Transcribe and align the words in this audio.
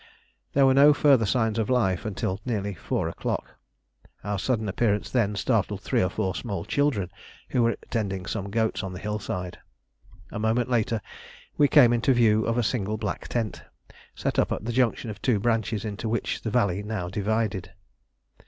There 0.53 0.65
were 0.65 0.73
no 0.73 0.93
further 0.95 1.27
signs 1.27 1.59
of 1.59 1.69
life 1.69 2.05
until 2.05 2.39
nearly 2.43 2.73
four 2.73 3.07
o'clock. 3.07 3.51
Our 4.23 4.39
sudden 4.39 4.67
appearance 4.67 5.11
then 5.11 5.35
startled 5.35 5.81
three 5.81 6.01
or 6.01 6.09
four 6.09 6.33
small 6.33 6.65
children 6.65 7.11
who 7.49 7.61
were 7.61 7.77
tending 7.91 8.25
some 8.25 8.49
goats 8.49 8.81
on 8.83 8.93
the 8.93 8.99
hillside. 8.99 9.59
A 10.31 10.39
moment 10.39 10.71
later 10.71 11.01
we 11.55 11.67
came 11.67 11.93
into 11.93 12.13
view 12.13 12.47
of 12.47 12.57
a 12.57 12.63
single 12.63 12.97
black 12.97 13.27
tent, 13.27 13.61
set 14.15 14.39
up 14.39 14.51
at 14.51 14.65
the 14.65 14.71
junction 14.73 15.11
of 15.11 15.21
two 15.21 15.39
branches 15.39 15.85
into 15.85 16.09
which 16.09 16.41
the 16.41 16.49
valley 16.49 16.81
now 16.81 17.07
divided. 17.07 17.71